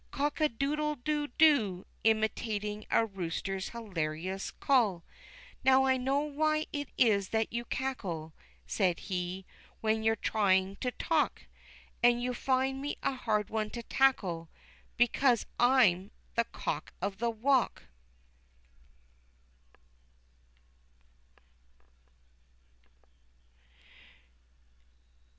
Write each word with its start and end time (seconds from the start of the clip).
"Cock 0.09 0.41
a 0.41 0.49
doodle 0.49 0.95
doo 0.95 1.27
doo!" 1.27 1.85
imitating 2.03 2.87
a 2.89 3.05
rooster's 3.05 3.69
hilarious 3.69 4.49
call. 4.49 5.03
"Now 5.63 5.83
I 5.85 5.97
know 5.97 6.21
why 6.21 6.65
it 6.73 6.89
is 6.97 7.29
that 7.29 7.53
you 7.53 7.65
cackle," 7.65 8.33
said 8.65 9.01
he, 9.01 9.45
"when 9.79 10.01
you're 10.01 10.15
trying 10.15 10.77
to 10.77 10.89
talk! 10.89 11.43
And 12.01 12.19
you 12.19 12.33
find 12.33 12.81
me 12.81 12.97
a 13.03 13.13
hard 13.13 13.51
one 13.51 13.69
to 13.69 13.83
tackle, 13.83 14.49
because 14.97 15.45
I 15.59 15.83
am 15.85 16.11
COCK 16.51 16.93
OF 16.99 17.19
THE 17.19 17.29
WALK!" 17.29 17.83